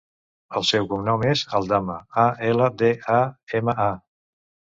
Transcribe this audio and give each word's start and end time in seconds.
El 0.59 0.63
seu 0.69 0.87
cognom 0.93 1.25
és 1.33 1.43
Aldama: 1.59 1.97
a, 2.23 2.25
ela, 2.49 2.69
de, 2.81 2.91
a, 3.17 3.19
ema, 3.61 3.77
a. 3.85 3.89